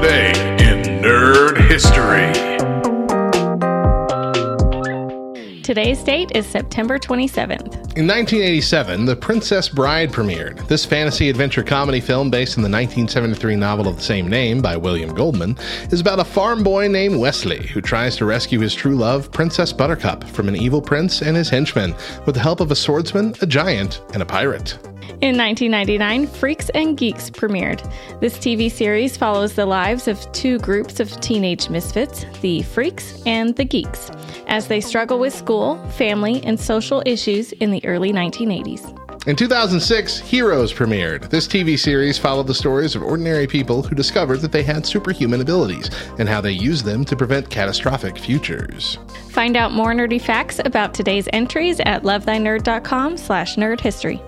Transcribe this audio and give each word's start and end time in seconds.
Today 0.00 0.30
in 0.60 1.02
Nerd 1.02 1.58
History. 1.66 2.30
Today's 5.62 6.00
date 6.04 6.30
is 6.36 6.46
September 6.46 7.00
27th. 7.00 7.74
In 7.96 8.06
1987, 8.06 9.06
The 9.06 9.16
Princess 9.16 9.68
Bride 9.68 10.12
premiered. 10.12 10.64
This 10.68 10.84
fantasy 10.84 11.28
adventure 11.28 11.64
comedy 11.64 12.00
film, 12.00 12.30
based 12.30 12.56
on 12.56 12.62
the 12.62 12.70
1973 12.70 13.56
novel 13.56 13.88
of 13.88 13.96
the 13.96 14.02
same 14.02 14.28
name 14.28 14.62
by 14.62 14.76
William 14.76 15.12
Goldman, 15.12 15.58
is 15.90 16.00
about 16.00 16.20
a 16.20 16.24
farm 16.24 16.62
boy 16.62 16.86
named 16.86 17.18
Westley 17.18 17.66
who 17.66 17.80
tries 17.80 18.14
to 18.18 18.24
rescue 18.24 18.60
his 18.60 18.76
true 18.76 18.94
love, 18.94 19.32
Princess 19.32 19.72
Buttercup, 19.72 20.22
from 20.22 20.46
an 20.46 20.54
evil 20.54 20.80
prince 20.80 21.22
and 21.22 21.36
his 21.36 21.50
henchmen 21.50 21.92
with 22.24 22.36
the 22.36 22.40
help 22.40 22.60
of 22.60 22.70
a 22.70 22.76
swordsman, 22.76 23.34
a 23.42 23.46
giant, 23.46 24.00
and 24.14 24.22
a 24.22 24.26
pirate. 24.26 24.78
In 25.20 25.36
1999, 25.36 26.28
Freaks 26.28 26.68
and 26.76 26.96
Geeks 26.96 27.28
premiered. 27.28 27.82
This 28.20 28.38
TV 28.38 28.70
series 28.70 29.16
follows 29.16 29.52
the 29.54 29.66
lives 29.66 30.06
of 30.06 30.30
two 30.30 30.60
groups 30.60 31.00
of 31.00 31.20
teenage 31.20 31.68
misfits, 31.68 32.24
the 32.40 32.62
Freaks 32.62 33.20
and 33.26 33.56
the 33.56 33.64
Geeks, 33.64 34.12
as 34.46 34.68
they 34.68 34.80
struggle 34.80 35.18
with 35.18 35.34
school, 35.34 35.76
family, 35.90 36.40
and 36.44 36.58
social 36.58 37.02
issues 37.04 37.50
in 37.50 37.72
the 37.72 37.84
early 37.84 38.12
1980s. 38.12 38.94
In 39.26 39.34
2006, 39.34 40.20
Heroes 40.20 40.72
premiered. 40.72 41.28
This 41.30 41.48
TV 41.48 41.76
series 41.76 42.16
followed 42.16 42.46
the 42.46 42.54
stories 42.54 42.94
of 42.94 43.02
ordinary 43.02 43.48
people 43.48 43.82
who 43.82 43.96
discovered 43.96 44.38
that 44.42 44.52
they 44.52 44.62
had 44.62 44.86
superhuman 44.86 45.40
abilities 45.40 45.90
and 46.20 46.28
how 46.28 46.40
they 46.40 46.52
used 46.52 46.84
them 46.84 47.04
to 47.04 47.16
prevent 47.16 47.50
catastrophic 47.50 48.16
futures. 48.16 48.98
Find 49.30 49.56
out 49.56 49.72
more 49.72 49.92
nerdy 49.92 50.20
facts 50.20 50.60
about 50.64 50.94
today's 50.94 51.28
entries 51.32 51.80
at 51.80 52.04
lovethynerd.com 52.04 53.16
slash 53.16 53.56
nerdhistory. 53.56 54.22